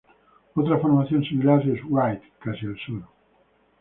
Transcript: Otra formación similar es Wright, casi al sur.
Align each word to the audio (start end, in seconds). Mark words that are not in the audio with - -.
Otra 0.55 0.79
formación 0.79 1.23
similar 1.23 1.61
es 1.69 1.79
Wright, 1.87 2.23
casi 2.39 2.65
al 2.65 2.75
sur. 2.87 3.03